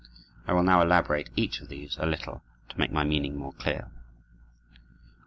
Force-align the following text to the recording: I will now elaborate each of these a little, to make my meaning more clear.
I 0.47 0.53
will 0.53 0.63
now 0.63 0.81
elaborate 0.81 1.29
each 1.35 1.61
of 1.61 1.69
these 1.69 1.95
a 1.99 2.07
little, 2.07 2.41
to 2.69 2.79
make 2.79 2.91
my 2.91 3.03
meaning 3.03 3.37
more 3.37 3.53
clear. 3.53 3.91